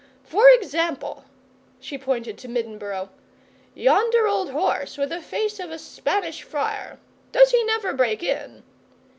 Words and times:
For 0.23 0.49
Is 0.49 0.57
example' 0.63 1.25
she 1.79 1.95
pointed 1.95 2.35
to 2.39 2.47
Middenboro 2.47 3.09
'yonder 3.75 4.27
old 4.27 4.49
horse, 4.49 4.97
with 4.97 5.09
the 5.09 5.21
face 5.21 5.59
of 5.59 5.69
a 5.69 5.77
Spanish 5.77 6.41
friar 6.41 6.97
does 7.31 7.51
he 7.51 7.63
never 7.65 7.93
break 7.93 8.23
in? 8.23 8.63